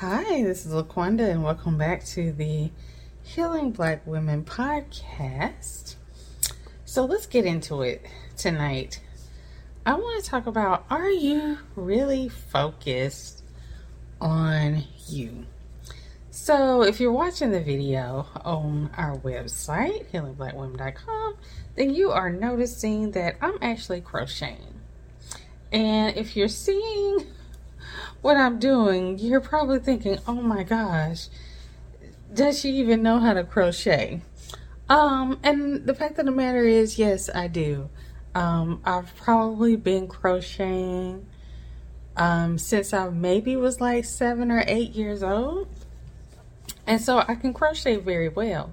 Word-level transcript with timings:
Hi, 0.00 0.42
this 0.42 0.64
is 0.64 0.72
Laqwanda, 0.72 1.28
and 1.30 1.44
welcome 1.44 1.76
back 1.76 2.02
to 2.06 2.32
the 2.32 2.70
Healing 3.22 3.70
Black 3.70 4.06
Women 4.06 4.46
podcast. 4.46 5.96
So 6.86 7.04
let's 7.04 7.26
get 7.26 7.44
into 7.44 7.82
it 7.82 8.06
tonight. 8.34 9.02
I 9.84 9.92
want 9.92 10.24
to 10.24 10.30
talk 10.30 10.46
about 10.46 10.86
are 10.88 11.10
you 11.10 11.58
really 11.76 12.30
focused 12.30 13.42
on 14.22 14.84
you? 15.06 15.44
So, 16.30 16.82
if 16.82 16.98
you're 16.98 17.12
watching 17.12 17.50
the 17.50 17.60
video 17.60 18.26
on 18.42 18.88
our 18.96 19.18
website, 19.18 20.06
healingblackwomen.com, 20.12 21.36
then 21.76 21.94
you 21.94 22.10
are 22.10 22.30
noticing 22.30 23.10
that 23.10 23.36
I'm 23.42 23.58
actually 23.60 24.00
crocheting. 24.00 24.80
And 25.70 26.16
if 26.16 26.36
you're 26.36 26.48
seeing 26.48 27.26
what 28.22 28.36
I'm 28.36 28.58
doing, 28.58 29.18
you're 29.18 29.40
probably 29.40 29.78
thinking, 29.78 30.18
oh 30.26 30.34
my 30.34 30.62
gosh, 30.62 31.28
does 32.32 32.60
she 32.60 32.70
even 32.76 33.02
know 33.02 33.18
how 33.18 33.32
to 33.32 33.44
crochet? 33.44 34.20
Um, 34.88 35.38
and 35.42 35.86
the 35.86 35.94
fact 35.94 36.18
of 36.18 36.26
the 36.26 36.32
matter 36.32 36.64
is, 36.64 36.98
yes, 36.98 37.30
I 37.34 37.48
do. 37.48 37.88
Um, 38.34 38.80
I've 38.84 39.14
probably 39.16 39.76
been 39.76 40.06
crocheting 40.08 41.26
um, 42.16 42.58
since 42.58 42.92
I 42.92 43.08
maybe 43.08 43.56
was 43.56 43.80
like 43.80 44.04
seven 44.04 44.50
or 44.50 44.64
eight 44.66 44.90
years 44.90 45.22
old. 45.22 45.68
And 46.86 47.00
so 47.00 47.18
I 47.18 47.34
can 47.34 47.54
crochet 47.54 47.96
very 47.96 48.28
well. 48.28 48.72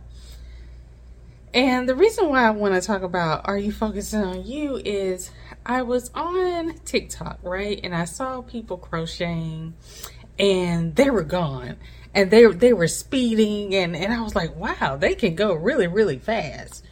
And 1.53 1.88
the 1.88 1.95
reason 1.95 2.30
why 2.30 2.45
I 2.45 2.52
want 2.52 2.73
to 2.75 2.81
talk 2.81 3.02
about 3.02 3.48
are 3.48 3.58
you 3.58 3.72
focusing 3.72 4.23
on 4.23 4.45
you 4.45 4.81
is 4.84 5.31
I 5.67 5.81
was 5.81 6.09
on 6.16 6.76
TikTok, 6.85 7.39
right? 7.44 7.77
And 7.84 7.94
I 7.94 8.05
saw 8.05 8.41
people 8.41 8.77
crocheting 8.77 9.73
and 10.39 10.95
they 10.95 11.09
were 11.09 11.23
gone. 11.23 11.75
And 12.13 12.31
they 12.31 12.45
they 12.48 12.71
were 12.71 12.88
speeding 12.88 13.75
and, 13.75 13.95
and 13.95 14.14
I 14.14 14.22
was 14.22 14.33
like, 14.33 14.55
wow, 14.55 14.95
they 14.95 15.14
can 15.14 15.36
go 15.36 15.53
really, 15.53 15.88
really 15.88 16.19
fast. 16.19 16.86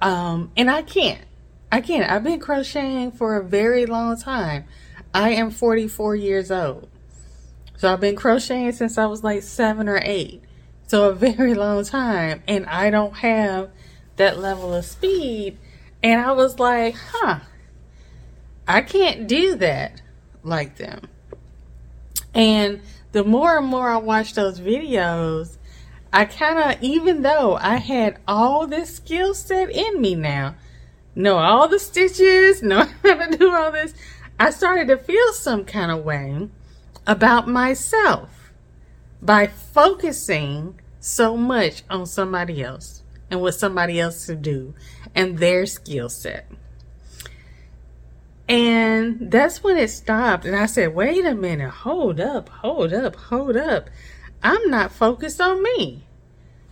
Um, 0.00 0.50
and 0.56 0.70
I 0.70 0.80
can't. 0.80 1.20
I 1.70 1.82
can't. 1.82 2.10
I've 2.10 2.24
been 2.24 2.40
crocheting 2.40 3.12
for 3.12 3.36
a 3.36 3.44
very 3.44 3.84
long 3.84 4.18
time. 4.18 4.64
I 5.12 5.30
am 5.30 5.50
44 5.50 6.16
years 6.16 6.50
old. 6.50 6.88
So 7.76 7.92
I've 7.92 8.00
been 8.00 8.16
crocheting 8.16 8.72
since 8.72 8.96
I 8.96 9.06
was 9.06 9.22
like 9.22 9.42
seven 9.42 9.88
or 9.88 10.00
eight. 10.02 10.42
So 10.86 11.10
a 11.10 11.14
very 11.14 11.52
long 11.52 11.84
time. 11.84 12.42
And 12.48 12.64
I 12.64 12.88
don't 12.88 13.14
have 13.18 13.70
that 14.16 14.38
level 14.38 14.72
of 14.72 14.86
speed. 14.86 15.58
And 16.02 16.20
I 16.20 16.32
was 16.32 16.58
like, 16.58 16.96
huh, 16.96 17.40
I 18.66 18.82
can't 18.82 19.26
do 19.26 19.56
that 19.56 20.02
like 20.42 20.76
them. 20.76 21.08
And 22.34 22.80
the 23.12 23.24
more 23.24 23.58
and 23.58 23.66
more 23.66 23.90
I 23.90 23.98
watch 23.98 24.34
those 24.34 24.60
videos, 24.60 25.58
I 26.12 26.24
kind 26.26 26.58
of, 26.58 26.82
even 26.82 27.22
though 27.22 27.56
I 27.56 27.76
had 27.76 28.18
all 28.28 28.66
this 28.66 28.96
skill 28.96 29.34
set 29.34 29.70
in 29.70 30.00
me 30.00 30.14
now, 30.14 30.56
know 31.14 31.36
all 31.38 31.68
the 31.68 31.78
stitches, 31.78 32.62
know 32.62 32.84
how 33.02 33.14
to 33.14 33.36
do 33.36 33.52
all 33.52 33.72
this, 33.72 33.94
I 34.38 34.50
started 34.50 34.88
to 34.88 34.96
feel 34.96 35.32
some 35.32 35.64
kind 35.64 35.90
of 35.90 36.04
way 36.04 36.48
about 37.06 37.48
myself 37.48 38.52
by 39.20 39.46
focusing 39.46 40.80
so 41.00 41.36
much 41.36 41.82
on 41.90 42.06
somebody 42.06 42.62
else 42.62 43.02
and 43.30 43.40
what 43.40 43.54
somebody 43.54 43.98
else 44.00 44.26
to 44.26 44.36
do 44.36 44.74
and 45.14 45.38
their 45.38 45.66
skill 45.66 46.08
set. 46.08 46.50
And 48.52 49.30
that's 49.30 49.64
when 49.64 49.78
it 49.78 49.88
stopped. 49.88 50.44
And 50.44 50.54
I 50.54 50.66
said, 50.66 50.94
wait 50.94 51.24
a 51.24 51.34
minute, 51.34 51.70
hold 51.70 52.20
up, 52.20 52.50
hold 52.50 52.92
up, 52.92 53.16
hold 53.16 53.56
up. 53.56 53.88
I'm 54.42 54.68
not 54.68 54.92
focused 54.92 55.40
on 55.40 55.62
me 55.62 56.04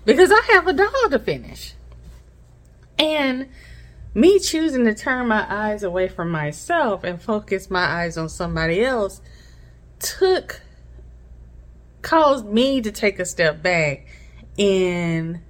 because 0.05 0.31
I 0.31 0.43
have 0.53 0.67
a 0.67 0.75
doll 0.75 1.09
to 1.09 1.19
finish. 1.19 1.73
And 2.99 3.49
me 4.13 4.39
choosing 4.41 4.85
to 4.85 4.95
turn 4.95 5.29
my 5.29 5.47
eyes 5.49 5.83
away 5.83 6.09
from 6.09 6.31
myself 6.31 7.03
and 7.03 7.21
focus 7.21 7.71
my 7.71 7.85
eyes 7.85 8.19
on 8.19 8.29
somebody 8.29 8.85
else 8.85 9.23
took, 10.01 10.61
caused 12.03 12.45
me 12.45 12.83
to 12.83 12.93
take 12.93 13.19
a 13.19 13.25
step 13.25 13.63
back 13.63 14.07
in 14.59 15.41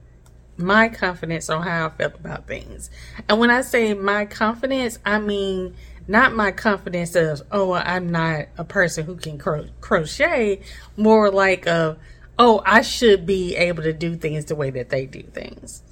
my 0.57 0.89
confidence 0.89 1.51
on 1.51 1.63
how 1.63 1.87
I 1.87 1.89
felt 1.89 2.15
about 2.15 2.47
things. 2.47 2.89
And 3.29 3.41
when 3.41 3.51
I 3.51 3.63
say 3.63 3.95
my 3.95 4.27
confidence, 4.27 5.01
I 5.05 5.19
mean 5.19 5.75
not 6.11 6.35
my 6.35 6.51
confidence 6.51 7.15
of, 7.15 7.43
oh, 7.53 7.73
I'm 7.73 8.11
not 8.11 8.47
a 8.59 8.65
person 8.65 9.07
who 9.07 9.15
can 9.15 9.39
cro- 9.39 9.69
crochet, 9.81 10.61
more 10.97 11.31
like 11.31 11.69
of, 11.69 11.99
oh, 12.37 12.63
I 12.67 12.83
should 12.83 13.27
be 13.27 13.55
able 13.55 13.85
to 13.85 13.93
do 13.93 14.17
things 14.17 14.47
the 14.47 14.57
way 14.57 14.71
that 14.71 14.89
they 14.89 15.07
do 15.07 15.23
things. 15.23 15.85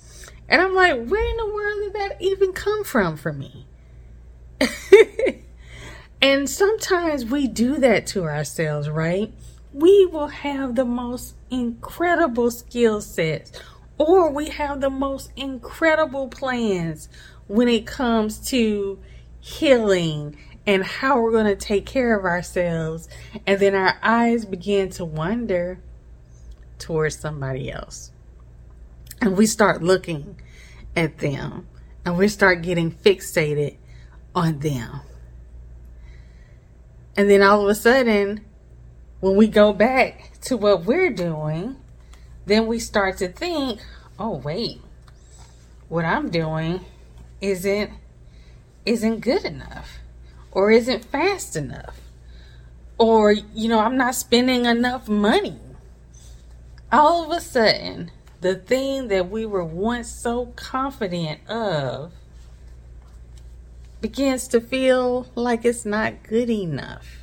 And 0.49 0.61
I'm 0.61 0.75
like, 0.75 1.07
where 1.07 1.31
in 1.31 1.37
the 1.37 1.55
world 1.55 1.78
did 1.84 1.93
that 1.93 2.17
even 2.21 2.53
come 2.53 2.83
from 2.83 3.17
for 3.17 3.33
me? 3.33 3.67
and 6.21 6.51
sometimes 6.51 7.25
we 7.25 7.47
do 7.47 7.77
that 7.77 8.09
to 8.09 8.25
ourselves, 8.25 8.89
right? 8.89 9.33
We 9.73 10.07
will 10.07 10.28
have 10.28 10.75
the 10.75 10.84
most 10.84 11.37
incredible 11.49 12.51
skill 12.51 13.01
sets 13.01 13.53
or 13.99 14.31
we 14.31 14.49
have 14.49 14.81
the 14.81 14.91
most 14.91 15.31
incredible 15.37 16.27
plans 16.27 17.09
when 17.47 17.69
it 17.69 17.87
comes 17.87 18.41
to 18.49 18.99
healing 19.41 20.37
and 20.66 20.84
how 20.84 21.21
we're 21.21 21.32
going 21.32 21.47
to 21.47 21.56
take 21.56 21.87
care 21.87 22.19
of 22.19 22.25
ourselves. 22.25 23.09
And 23.47 23.59
then 23.59 23.75
our 23.75 23.99
eyes 24.03 24.44
begin 24.44 24.91
to 24.91 25.04
wander 25.04 25.81
towards 26.78 27.19
somebody 27.19 27.72
else. 27.72 28.12
And 29.21 29.37
we 29.37 29.47
start 29.47 29.82
looking 29.82 30.41
at 30.94 31.19
them 31.19 31.66
and 32.04 32.16
we 32.16 32.28
start 32.28 32.62
getting 32.62 32.91
fixated 32.91 33.77
on 34.34 34.60
them. 34.60 35.00
And 37.16 37.28
then 37.28 37.43
all 37.43 37.62
of 37.62 37.69
a 37.69 37.75
sudden, 37.75 38.44
when 39.21 39.34
we 39.34 39.48
go 39.48 39.72
back 39.72 40.38
to 40.43 40.56
what 40.56 40.84
we're 40.84 41.10
doing, 41.10 41.77
then 42.47 42.66
we 42.66 42.78
start 42.78 43.19
to 43.19 43.28
think, 43.28 43.81
oh 44.19 44.37
wait, 44.37 44.81
what 45.88 46.04
I'm 46.04 46.31
doing 46.31 46.84
isn't 47.41 47.91
isn't 48.87 49.21
good 49.21 49.44
enough 49.44 49.99
or 50.50 50.71
isn't 50.71 51.05
fast 51.05 51.56
enough. 51.56 52.00
Or, 52.99 53.33
you 53.33 53.69
know, 53.69 53.78
I'm 53.78 53.97
not 53.97 54.15
spending 54.15 54.65
enough 54.65 55.09
money. 55.09 55.59
All 56.91 57.25
of 57.25 57.37
a 57.37 57.41
sudden, 57.41 58.11
the 58.41 58.55
thing 58.55 59.09
that 59.09 59.31
we 59.31 59.47
were 59.47 59.65
once 59.65 60.09
so 60.09 60.47
confident 60.56 61.49
of 61.49 62.12
begins 64.00 64.49
to 64.49 64.61
feel 64.61 65.27
like 65.34 65.65
it's 65.65 65.84
not 65.84 66.22
good 66.22 66.50
enough. 66.50 67.19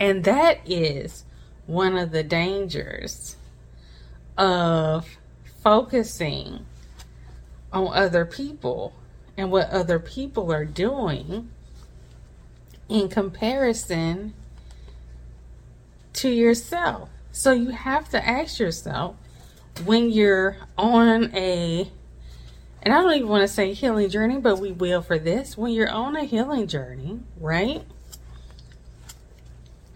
And 0.00 0.24
that 0.24 0.60
is 0.64 1.24
one 1.66 1.96
of 1.98 2.12
the 2.12 2.22
dangers 2.22 3.36
of 4.36 5.18
focusing 5.62 6.64
on 7.72 7.88
other 7.92 8.24
people 8.24 8.94
and 9.36 9.50
what 9.50 9.70
other 9.70 9.98
people 9.98 10.52
are 10.52 10.64
doing 10.64 11.50
in 12.88 13.08
comparison 13.08 14.34
to 16.14 16.28
yourself. 16.28 17.10
So 17.32 17.52
you 17.52 17.70
have 17.70 18.08
to 18.10 18.26
ask 18.26 18.58
yourself 18.58 19.16
when 19.84 20.10
you're 20.10 20.56
on 20.76 21.34
a 21.34 21.90
and 22.80 22.94
I 22.94 23.02
don't 23.02 23.12
even 23.12 23.28
want 23.28 23.42
to 23.42 23.48
say 23.48 23.72
healing 23.74 24.08
journey, 24.08 24.38
but 24.38 24.60
we 24.60 24.70
will 24.70 25.02
for 25.02 25.18
this. 25.18 25.58
When 25.58 25.72
you're 25.72 25.90
on 25.90 26.14
a 26.14 26.22
healing 26.24 26.68
journey, 26.68 27.20
right? 27.40 27.84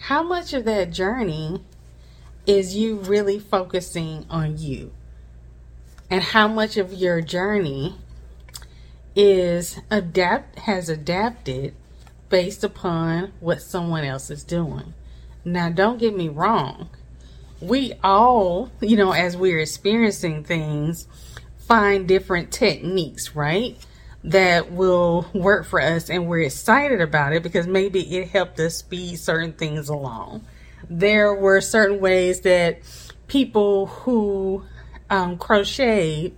how 0.03 0.21
much 0.21 0.53
of 0.53 0.65
that 0.65 0.91
journey 0.91 1.63
is 2.45 2.75
you 2.75 2.97
really 2.97 3.39
focusing 3.39 4.27
on 4.29 4.59
you? 4.59 4.91
And 6.13 6.23
how 6.23 6.47
much 6.47 6.77
of 6.77 6.93
your 6.93 7.23
journey 7.23 7.97
is 9.17 9.81
adapt 9.91 10.59
has 10.59 10.91
adapted 10.91 11.75
based 12.29 12.63
upon 12.63 13.33
what 13.41 13.63
someone 13.63 14.05
else 14.05 14.29
is 14.29 14.45
doing. 14.45 14.93
Now 15.43 15.71
don't 15.71 15.97
get 15.97 16.15
me 16.15 16.29
wrong. 16.29 16.91
We 17.63 17.95
all, 18.05 18.71
you 18.83 18.95
know, 18.95 19.13
as 19.13 19.39
we're 19.39 19.61
experiencing 19.61 20.45
things, 20.45 21.09
find 21.67 22.07
different 22.07 22.53
techniques, 22.53 23.35
right? 23.35 23.79
that 24.25 24.71
will 24.71 25.27
work 25.35 25.67
for 25.67 25.81
us 25.81 26.09
and 26.09 26.29
we're 26.29 26.43
excited 26.43 27.01
about 27.01 27.33
it 27.33 27.43
because 27.43 27.67
maybe 27.67 28.01
it 28.19 28.29
helped 28.29 28.61
us 28.61 28.77
speed 28.77 29.17
certain 29.19 29.53
things 29.53 29.89
along. 29.89 30.47
There 30.89 31.35
were 31.35 31.61
certain 31.61 32.01
ways 32.01 32.43
that 32.43 32.83
people 33.27 33.87
who 33.87 34.65
um, 35.13 35.37
crocheted 35.37 36.35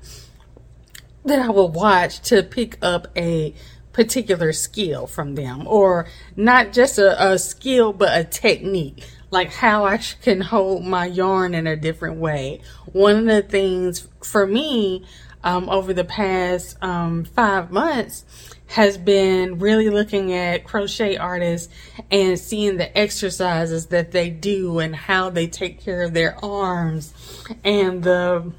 that 1.24 1.38
I 1.38 1.48
would 1.48 1.74
watch 1.74 2.20
to 2.28 2.42
pick 2.42 2.76
up 2.82 3.06
a 3.16 3.54
particular 3.92 4.52
skill 4.52 5.06
from 5.06 5.36
them, 5.36 5.66
or 5.68 6.08
not 6.34 6.72
just 6.72 6.98
a, 6.98 7.32
a 7.32 7.38
skill, 7.38 7.92
but 7.92 8.18
a 8.18 8.24
technique, 8.24 9.04
like 9.30 9.52
how 9.52 9.84
I 9.84 9.98
can 9.98 10.40
hold 10.40 10.84
my 10.84 11.06
yarn 11.06 11.54
in 11.54 11.68
a 11.68 11.76
different 11.76 12.16
way. 12.16 12.62
One 12.86 13.16
of 13.16 13.26
the 13.26 13.42
things 13.42 14.08
for 14.22 14.44
me 14.44 15.04
um, 15.44 15.68
over 15.68 15.94
the 15.94 16.04
past 16.04 16.76
um, 16.82 17.24
five 17.24 17.70
months 17.70 18.24
has 18.66 18.98
been 18.98 19.60
really 19.60 19.88
looking 19.88 20.32
at 20.32 20.64
crochet 20.64 21.16
artists 21.16 21.72
and 22.10 22.36
seeing 22.36 22.76
the 22.76 22.98
exercises 22.98 23.86
that 23.86 24.10
they 24.10 24.30
do 24.30 24.80
and 24.80 24.96
how 24.96 25.30
they 25.30 25.46
take 25.46 25.80
care 25.80 26.02
of 26.02 26.12
their 26.12 26.36
arms 26.44 27.14
and 27.62 28.02
the 28.02 28.52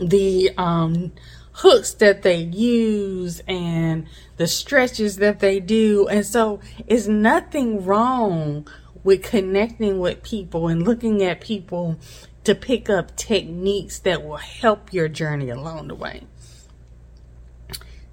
the 0.00 0.50
um, 0.56 1.12
hooks 1.52 1.92
that 1.94 2.22
they 2.22 2.38
use 2.38 3.40
and 3.46 4.06
the 4.36 4.46
stretches 4.46 5.16
that 5.16 5.40
they 5.40 5.60
do. 5.60 6.08
And 6.08 6.24
so 6.24 6.60
it's 6.86 7.06
nothing 7.06 7.84
wrong 7.84 8.66
with 9.04 9.22
connecting 9.22 9.98
with 9.98 10.22
people 10.22 10.68
and 10.68 10.82
looking 10.82 11.22
at 11.22 11.40
people 11.40 11.98
to 12.44 12.54
pick 12.54 12.88
up 12.88 13.16
techniques 13.16 13.98
that 14.00 14.24
will 14.24 14.36
help 14.36 14.92
your 14.92 15.08
journey 15.08 15.50
along 15.50 15.88
the 15.88 15.94
way. 15.94 16.26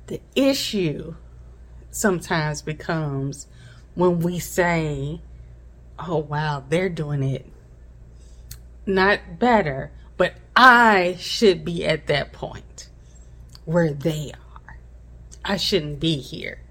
The 0.08 0.22
issue 0.36 1.16
sometimes 1.92 2.62
becomes 2.62 3.48
when 3.96 4.20
we 4.20 4.40
say, 4.40 5.22
oh, 6.00 6.18
wow, 6.18 6.64
they're 6.70 6.90
doing 6.90 7.24
it 7.24 7.46
not 8.88 9.38
better, 9.38 9.92
but 10.16 10.34
I 10.60 11.18
should 11.20 11.64
be 11.64 11.86
at 11.86 12.08
that 12.08 12.34
point 12.34 12.90
where 13.66 13.94
they 13.94 14.32
are. 14.34 14.80
I 15.46 15.56
shouldn't 15.56 16.00
be 16.00 16.18
here. 16.18 16.62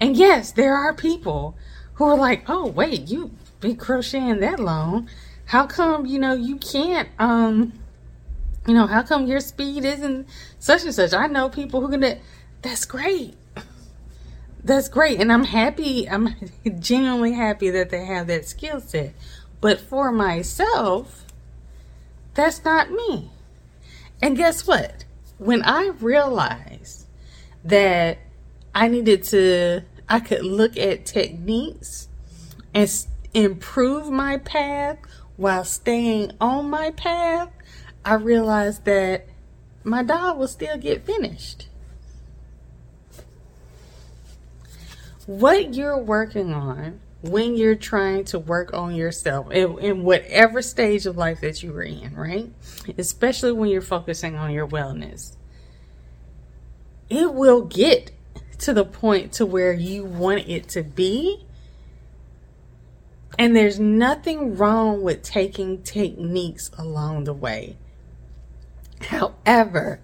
And 0.00 0.16
yes, 0.16 0.50
there 0.50 0.74
are 0.74 0.92
people 0.92 1.56
who 1.94 2.04
are 2.04 2.16
like, 2.16 2.50
oh, 2.50 2.66
wait, 2.66 3.08
you've 3.08 3.30
been 3.60 3.76
crocheting 3.76 4.40
that 4.40 4.58
long. 4.58 5.08
How 5.44 5.68
come, 5.68 6.04
you 6.04 6.18
know, 6.18 6.34
you 6.34 6.56
can't, 6.56 7.08
um, 7.20 7.72
you 8.66 8.74
know, 8.74 8.88
how 8.88 9.04
come 9.04 9.26
your 9.26 9.38
speed 9.38 9.84
isn't 9.84 10.26
such 10.58 10.82
and 10.82 10.92
such? 10.92 11.12
I 11.12 11.28
know 11.28 11.48
people 11.48 11.80
who 11.80 11.96
can, 11.96 12.18
that's 12.60 12.84
great. 12.84 13.36
That's 14.64 14.88
great. 14.88 15.20
And 15.20 15.32
I'm 15.32 15.44
happy. 15.44 16.08
I'm 16.08 16.34
genuinely 16.80 17.34
happy 17.34 17.70
that 17.70 17.90
they 17.90 18.04
have 18.04 18.26
that 18.26 18.46
skill 18.46 18.80
set. 18.80 19.14
But 19.60 19.78
for 19.78 20.10
myself, 20.10 21.24
that's 22.34 22.64
not 22.64 22.90
me. 22.90 23.30
And 24.20 24.36
guess 24.36 24.66
what? 24.66 25.04
When 25.38 25.62
I 25.62 25.92
realized 26.00 27.06
that 27.64 28.18
I 28.74 28.88
needed 28.88 29.24
to, 29.24 29.82
I 30.08 30.20
could 30.20 30.44
look 30.44 30.76
at 30.76 31.06
techniques 31.06 32.08
and 32.74 33.06
improve 33.34 34.10
my 34.10 34.38
path 34.38 34.98
while 35.36 35.64
staying 35.64 36.32
on 36.40 36.70
my 36.70 36.90
path, 36.90 37.50
I 38.04 38.14
realized 38.14 38.84
that 38.84 39.26
my 39.84 40.02
doll 40.02 40.36
will 40.36 40.48
still 40.48 40.76
get 40.76 41.04
finished. 41.04 41.68
What 45.26 45.74
you're 45.74 45.98
working 45.98 46.52
on 46.52 47.00
when 47.22 47.56
you're 47.56 47.76
trying 47.76 48.24
to 48.24 48.38
work 48.38 48.74
on 48.74 48.94
yourself 48.94 49.50
in, 49.52 49.78
in, 49.78 50.02
whatever 50.02 50.60
stage 50.60 51.06
of 51.06 51.16
life 51.16 51.40
that 51.40 51.62
you're 51.62 51.82
in, 51.82 52.14
right? 52.16 52.50
Especially 52.98 53.52
when 53.52 53.70
you're 53.70 53.80
focusing 53.80 54.34
on 54.36 54.50
your 54.50 54.66
wellness. 54.66 55.36
It 57.08 57.32
will 57.32 57.62
get 57.62 58.10
to 58.58 58.74
the 58.74 58.84
point 58.84 59.32
to 59.34 59.46
where 59.46 59.72
you 59.72 60.04
want 60.04 60.48
it 60.48 60.68
to 60.70 60.82
be. 60.82 61.46
And 63.38 63.56
there's 63.56 63.78
nothing 63.78 64.56
wrong 64.56 65.02
with 65.02 65.22
taking 65.22 65.82
techniques 65.82 66.70
along 66.76 67.24
the 67.24 67.32
way. 67.32 67.76
However, 69.00 70.00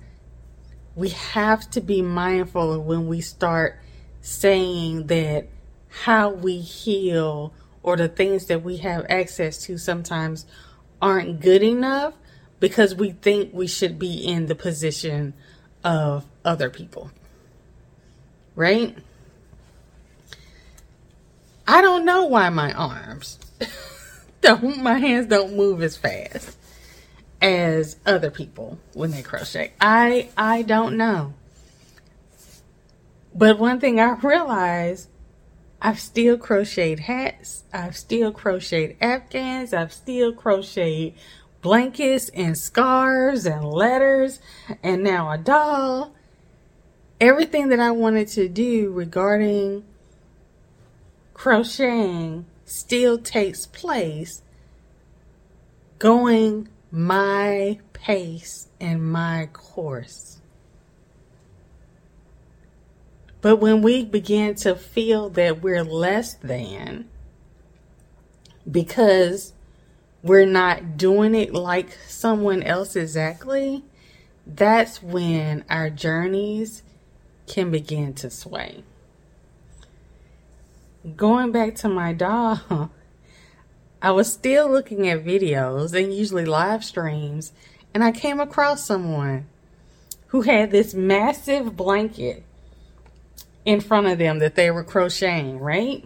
we 0.95 1.11
have 1.11 1.69
to 1.71 1.81
be 1.81 2.01
mindful 2.01 2.73
of 2.73 2.85
when 2.85 3.07
we 3.07 3.21
start 3.21 3.79
saying 4.21 5.07
that 5.09 5.49
how 6.05 6.31
we 6.31 6.59
heal 6.61 7.53
or 7.83 7.97
the 7.97 8.09
things 8.09 8.47
that 8.47 8.63
we 8.63 8.79
have 8.79 9.07
access 9.09 9.59
to 9.65 9.79
sometimes 9.79 10.47
aren't 11.01 11.41
good 11.41 11.63
enough 11.63 12.15
because 12.61 12.95
we 12.95 13.11
think 13.11 13.53
we 13.53 13.67
should 13.67 13.99
be 13.99 14.17
in 14.17 14.47
the 14.47 14.55
position 14.55 15.35
of 15.85 16.25
other 16.45 16.71
people. 16.71 17.11
Right? 18.55 18.97
I 21.67 21.81
don't 21.83 22.05
know 22.05 22.25
why 22.25 22.49
my 22.49 22.73
arms 22.73 23.39
don't 24.41 24.79
my 24.79 24.99
hands 24.99 25.27
don't 25.27 25.55
move 25.55 25.83
as 25.83 25.97
fast 25.97 26.57
as 27.43 27.97
other 28.07 28.31
people 28.31 28.79
when 28.95 29.11
they 29.11 29.23
crochet. 29.23 29.73
I 29.81 30.31
I 30.37 30.63
don't 30.63 30.97
know. 30.97 31.35
But 33.35 33.59
one 33.59 33.79
thing 33.79 34.01
I 34.01 34.15
realized 34.15 35.09
I've 35.81 36.01
still 36.01 36.37
crocheted 36.37 37.01
hats. 37.01 37.65
I've 37.73 37.97
still 37.97 38.33
crocheted 38.33 38.97
afghans. 39.01 39.73
I've 39.73 39.93
still 39.93 40.33
crocheted 40.33 41.15
blankets 41.63 42.29
and 42.31 42.59
scarves 42.59 43.47
and 43.47 43.65
letters 43.65 44.41
and 44.83 45.03
now 45.03 45.31
a 45.31 45.39
doll. 45.39 46.15
Everything 47.21 47.69
that 47.69 47.81
I 47.81 47.91
wanted 47.93 48.29
to 48.29 48.49
do 48.49 48.91
regarding 48.93 49.85
crocheting 51.35 52.47
still 52.65 53.19
takes 53.19 53.67
place 53.67 54.43
going 55.99 56.69
my 56.91 57.79
pace 57.93 58.69
and 58.81 59.03
my 59.13 59.49
course. 59.53 60.38
But 63.41 63.57
when 63.57 63.83
we 63.83 64.05
begin 64.05 64.55
to 64.57 64.75
feel 64.75 65.31
that 65.31 65.63
we're 65.63 65.85
less 65.85 66.35
than 66.35 67.09
because 68.71 69.53
we're 70.23 70.47
not 70.47 70.97
doing 70.97 71.35
it 71.35 71.55
like 71.55 71.97
someone 72.07 72.63
else 72.63 72.97
exactly, 72.97 73.85
that's 74.47 75.03
when 75.03 75.65
our 75.71 75.89
journeys 75.89 76.83
can 77.47 77.71
begin 77.71 78.13
to 78.15 78.31
sway. 78.31 78.83
Going 81.17 81.53
back 81.53 81.77
to 81.77 81.89
my 81.89 82.13
dog, 82.13 82.91
I 84.03 84.11
was 84.11 84.33
still 84.33 84.71
looking 84.71 85.09
at 85.09 85.25
videos 85.25 85.93
and 85.95 86.15
usually 86.15 86.45
live 86.45 86.85
streams, 86.85 87.53
and 87.95 88.03
I 88.03 88.13
came 88.13 88.41
across 88.41 88.85
someone 88.85 89.47
who 90.29 90.43
had 90.43 90.71
this 90.71 90.93
massive 90.93 91.77
blanket 91.77 92.45
in 93.69 93.83
front 93.83 94.07
of 94.07 94.17
them 94.17 94.39
that 94.39 94.55
they 94.55 94.71
were 94.71 94.83
crocheting, 94.83 95.59
right? 95.59 96.03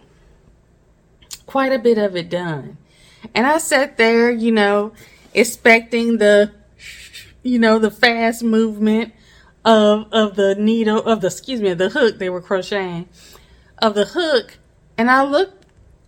Quite 1.45 1.71
a 1.71 1.79
bit 1.79 1.97
of 1.97 2.13
it 2.13 2.29
done. 2.29 2.77
And 3.33 3.47
I 3.47 3.57
sat 3.57 3.95
there, 3.95 4.29
you 4.29 4.51
know, 4.51 4.91
expecting 5.33 6.17
the, 6.17 6.51
you 7.41 7.57
know, 7.57 7.79
the 7.79 7.89
fast 7.89 8.43
movement 8.43 9.13
of, 9.63 10.11
of 10.11 10.35
the 10.35 10.55
needle, 10.55 11.01
of 11.03 11.21
the, 11.21 11.27
excuse 11.27 11.61
me, 11.61 11.73
the 11.73 11.87
hook 11.87 12.17
they 12.17 12.29
were 12.29 12.41
crocheting, 12.41 13.07
of 13.81 13.95
the 13.95 14.07
hook. 14.07 14.57
And 14.97 15.09
I 15.09 15.23
looked 15.23 15.65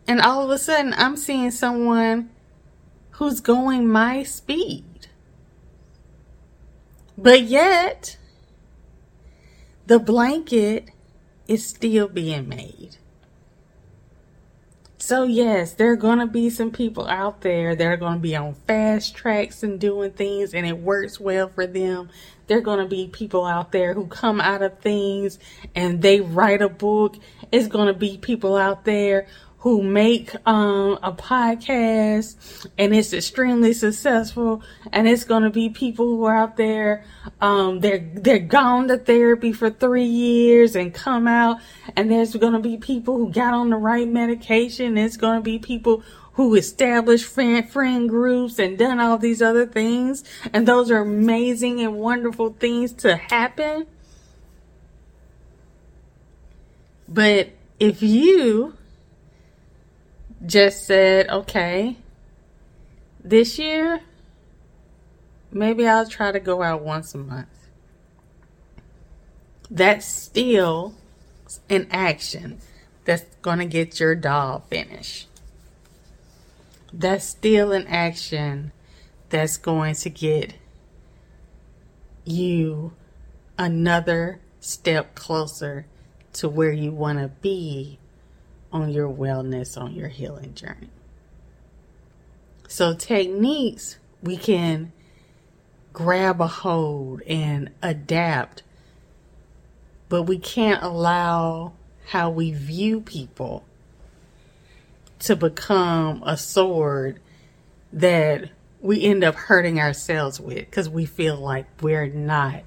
and 0.10 0.20
all 0.20 0.44
of 0.44 0.50
a 0.50 0.58
sudden 0.58 0.94
I'm 0.98 1.16
seeing 1.16 1.52
someone 1.52 2.32
who's 3.12 3.40
going 3.40 3.88
my 3.88 4.24
speed. 4.24 5.08
But 7.18 7.44
yet, 7.44 8.18
the 9.86 10.00
blanket 10.00 10.90
is 11.48 11.66
still 11.66 12.08
being 12.08 12.50
made. 12.50 12.98
So, 14.98 15.24
yes, 15.24 15.74
there 15.74 15.92
are 15.92 15.98
going 15.98 16.18
to 16.18 16.26
be 16.26 16.50
some 16.50 16.72
people 16.72 17.06
out 17.06 17.42
there 17.42 17.76
that 17.76 17.86
are 17.86 17.98
going 17.98 18.16
to 18.16 18.20
be 18.20 18.36
on 18.36 18.56
fast 18.66 19.14
tracks 19.14 19.62
and 19.62 19.80
doing 19.80 20.12
things, 20.12 20.54
and 20.54 20.66
it 20.66 20.80
works 20.80 21.20
well 21.20 21.50
for 21.50 21.68
them. 21.68 22.10
There 22.48 22.58
are 22.58 22.62
going 22.62 22.80
to 22.80 22.88
be 22.88 23.08
people 23.08 23.46
out 23.46 23.72
there 23.72 23.94
who 23.94 24.08
come 24.08 24.40
out 24.40 24.62
of 24.62 24.80
things 24.80 25.40
and 25.74 26.02
they 26.02 26.22
write 26.22 26.62
a 26.62 26.70
book. 26.70 27.18
It's 27.52 27.68
going 27.68 27.88
to 27.88 27.94
be 27.94 28.18
people 28.18 28.56
out 28.56 28.86
there 28.86 29.28
who 29.66 29.82
make 29.82 30.36
um, 30.48 31.00
a 31.02 31.12
podcast 31.12 32.68
and 32.78 32.94
it's 32.94 33.14
extremely 33.14 33.74
successful 33.74 34.62
and 34.92 35.08
it's 35.08 35.24
going 35.24 35.42
to 35.42 35.50
be 35.50 35.70
people 35.70 36.06
who 36.06 36.24
are 36.26 36.38
out 36.38 36.56
there 36.56 37.04
um, 37.42 37.80
they're 37.80 38.08
they're 38.14 38.38
gone 38.38 38.88
to 38.88 38.96
therapy 38.96 39.52
for 39.52 39.72
three 39.72 40.06
years 40.06 40.76
and 40.76 40.94
come 40.94 41.28
out 41.28 41.58
and 41.96 42.12
there's 42.12 42.36
going 42.36 42.54
to 42.54 42.60
be 42.60 42.78
people 42.78 43.18
who 43.18 43.32
got 43.32 43.56
on 43.56 43.72
the 43.72 43.76
right 43.76 44.08
medication. 44.08 44.98
It's 44.98 45.18
going 45.18 45.38
to 45.38 45.42
be 45.42 45.58
people 45.58 46.04
who 46.34 46.54
established 46.56 47.26
friend, 47.26 47.68
friend 47.68 48.08
groups 48.08 48.60
and 48.60 48.78
done 48.78 49.00
all 49.00 49.18
these 49.18 49.42
other 49.42 49.66
things. 49.66 50.24
And 50.54 50.68
those 50.68 50.92
are 50.92 51.00
amazing 51.00 51.82
and 51.82 51.96
wonderful 51.96 52.54
things 52.60 52.94
to 52.94 53.16
happen. 53.16 53.88
But 57.08 57.50
if 57.80 58.04
you 58.04 58.76
just 60.44 60.86
said, 60.86 61.30
okay, 61.30 61.98
this 63.24 63.60
year, 63.60 64.02
maybe 65.52 65.88
I'll 65.88 66.08
try 66.08 66.32
to 66.32 66.40
go 66.40 66.64
out 66.64 66.82
once 66.82 67.14
a 67.14 67.18
month. 67.18 67.48
That's 69.70 70.06
still 70.06 70.96
an 71.70 71.88
action 71.92 72.60
that's 73.06 73.26
going 73.42 73.60
to 73.60 73.66
get 73.66 74.00
your 74.00 74.16
doll 74.16 74.66
finished. 74.70 75.28
That's 76.92 77.26
still 77.26 77.72
an 77.72 77.88
action 77.88 78.72
that's 79.30 79.58
going 79.58 79.96
to 79.96 80.10
get 80.10 80.54
you 82.26 82.94
another 83.58 84.40
step 84.60 85.16
closer 85.16 85.86
to 86.34 86.50
where 86.50 86.72
you 86.72 86.92
want 86.92 87.20
to 87.20 87.28
be 87.28 88.00
on 88.76 88.90
your 88.90 89.10
wellness, 89.10 89.82
on 89.82 89.96
your 89.96 90.10
healing 90.10 90.54
journey. 90.54 90.90
So, 92.68 92.94
techniques 92.94 93.98
we 94.22 94.38
can 94.38 94.92
grab 95.94 96.42
a 96.42 96.48
hold 96.48 97.22
and 97.22 97.70
adapt, 97.82 98.64
but 100.10 100.24
we 100.24 100.38
can't 100.38 100.84
allow 100.84 101.74
how 102.08 102.30
we 102.30 102.52
view 102.52 103.00
people 103.00 103.64
to 105.20 105.36
become 105.36 106.22
a 106.26 106.36
sword 106.36 107.20
that 107.94 108.50
we 108.82 109.04
end 109.04 109.24
up 109.24 109.36
hurting 109.36 109.80
ourselves 109.80 110.40
with 110.40 110.58
because 110.58 110.90
we 110.90 111.06
feel 111.06 111.38
like 111.38 111.66
we're 111.82 112.08
not 112.08 112.64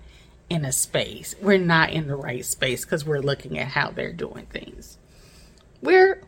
in 0.49 0.65
a 0.65 0.73
space. 0.73 1.35
We're 1.41 1.59
not 1.59 1.91
in 1.91 2.07
the 2.07 2.17
right 2.17 2.45
space 2.45 2.85
because 2.85 3.05
we're 3.05 3.21
looking 3.21 3.59
at 3.59 3.69
how 3.69 3.91
they're 3.91 4.13
doing 4.13 4.47
things. 4.47 4.97
We're 5.81 6.23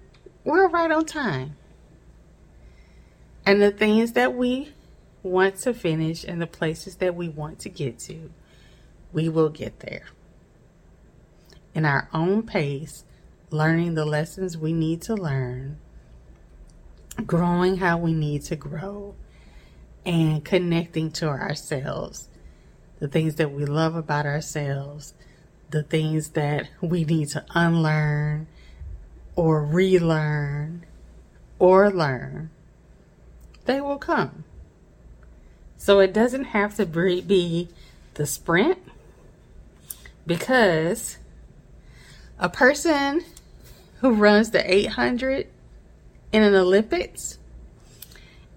we're 0.45 0.69
right 0.69 0.91
on 0.91 1.05
time. 1.05 1.57
And 3.45 3.61
the 3.61 3.71
things 3.71 4.13
that 4.13 4.35
we 4.35 4.73
want 5.23 5.57
to 5.57 5.75
finish 5.75 6.25
and 6.25 6.41
the 6.41 6.47
places 6.47 6.97
that 6.97 7.15
we 7.15 7.29
want 7.29 7.59
to 7.61 7.69
get 7.69 7.99
to, 8.01 8.31
we 9.13 9.29
will 9.29 9.49
get 9.49 9.81
there. 9.81 10.07
In 11.75 11.85
our 11.85 12.09
own 12.13 12.45
pace, 12.45 13.05
learning 13.51 13.95
the 13.95 14.05
lessons 14.05 14.57
we 14.57 14.73
need 14.73 15.03
to 15.03 15.15
learn, 15.15 15.79
growing 17.27 17.79
how 17.79 17.99
we 17.99 18.13
need 18.13 18.43
to 18.43 18.57
grow, 18.57 19.15
and 20.07 20.45
connecting 20.45 21.11
to 21.11 21.29
ourselves 21.29 22.29
the 23.01 23.09
things 23.09 23.37
that 23.37 23.51
we 23.51 23.65
love 23.65 23.97
about 23.97 24.27
ourselves, 24.27 25.15
the 25.71 25.83
things 25.83 26.31
that 26.31 26.69
we 26.81 27.05
need 27.05 27.29
to 27.29 27.45
unlearn 27.55 28.47
or 29.41 29.65
relearn 29.65 30.85
or 31.59 31.91
learn, 31.91 32.51
they 33.65 33.81
will 33.81 33.97
come. 33.97 34.45
So 35.79 35.99
it 35.99 36.13
doesn't 36.13 36.45
have 36.45 36.77
to 36.77 36.85
be 36.85 37.71
the 38.15 38.27
sprint 38.27 38.77
because 40.27 41.17
a 42.39 42.51
person 42.51 43.25
who 44.01 44.13
runs 44.13 44.51
the 44.51 44.71
800 44.71 45.47
in 46.33 46.43
an 46.43 46.55
Olympics 46.55 47.39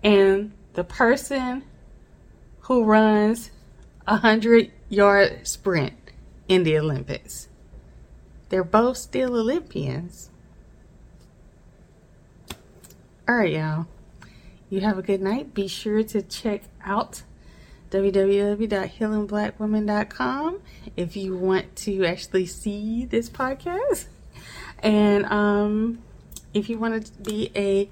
and 0.04 0.52
the 0.74 0.84
person 0.84 1.64
who 2.64 2.84
runs 2.84 3.52
a 4.06 4.18
hundred 4.18 4.70
yard 4.90 5.48
sprint 5.48 5.94
in 6.50 6.64
the 6.64 6.78
Olympics. 6.78 7.48
They're 8.50 8.66
both 8.66 8.98
still 8.98 9.38
Olympians. 9.38 10.30
All 13.26 13.36
right, 13.36 13.54
y'all. 13.54 13.88
You 14.70 14.82
have 14.82 14.98
a 14.98 15.02
good 15.02 15.22
night. 15.22 15.54
Be 15.54 15.70
sure 15.70 16.04
to 16.04 16.22
check 16.22 16.64
out 16.84 17.24
www.healingblackwomen.com 17.90 20.60
if 20.98 21.16
you 21.16 21.38
want 21.38 21.74
to 21.78 22.06
actually 22.06 22.48
see 22.48 23.06
this 23.06 23.30
podcast. 23.30 24.08
And 24.80 25.26
um, 25.28 26.00
if 26.54 26.70
you 26.70 26.78
want 26.78 27.06
to 27.06 27.14
be 27.22 27.50
a 27.56 27.90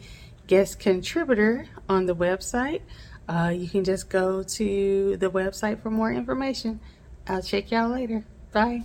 guest 0.48 0.80
contributor 0.80 1.70
on 1.88 2.08
the 2.08 2.16
website, 2.16 2.82
uh, 3.30 3.54
you 3.56 3.70
can 3.70 3.86
just 3.86 4.10
go 4.10 4.44
to 4.44 5.16
the 5.16 5.32
website 5.32 5.82
for 5.82 5.90
more 5.90 6.12
information. 6.12 6.82
I'll 7.26 7.42
check 7.42 7.72
y'all 7.72 7.88
later. 7.90 8.26
Bye. 8.52 8.84